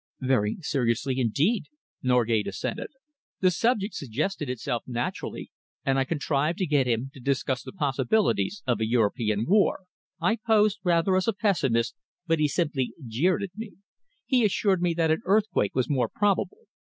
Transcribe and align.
"Very 0.21 0.55
seriously, 0.61 1.19
indeed," 1.19 1.65
Norgate 2.01 2.47
assented. 2.47 2.87
"The 3.41 3.51
subject 3.51 3.93
suggested 3.93 4.49
itself 4.49 4.81
naturally, 4.87 5.51
and 5.85 5.99
I 5.99 6.05
contrived 6.05 6.57
to 6.57 6.65
get 6.65 6.87
him 6.87 7.11
to 7.13 7.19
discuss 7.19 7.61
the 7.61 7.71
possibilities 7.71 8.63
of 8.65 8.81
a 8.81 8.87
European 8.87 9.45
war. 9.45 9.81
I 10.19 10.37
posed 10.37 10.79
rather 10.83 11.15
as 11.17 11.27
a 11.27 11.33
pessimist, 11.33 11.93
but 12.25 12.39
he 12.39 12.47
simply 12.47 12.95
jeered 13.05 13.43
at 13.43 13.55
me. 13.55 13.73
He 14.25 14.43
assured 14.43 14.81
me 14.81 14.95
that 14.95 15.11
an 15.11 15.21
earthquake 15.23 15.75
was 15.75 15.87
more 15.87 16.09
probable. 16.09 16.67